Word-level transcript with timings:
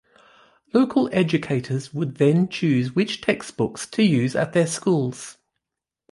Local 0.73 1.09
educators 1.13 1.93
would 1.93 2.15
then 2.15 2.49
choose 2.49 2.95
which 2.95 3.21
textbooks 3.21 3.85
to 3.91 4.01
use 4.01 4.35
at 4.35 4.51
their 4.51 4.65
schools. 4.65 5.37